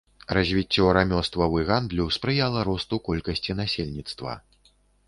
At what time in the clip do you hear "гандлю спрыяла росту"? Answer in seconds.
1.69-2.95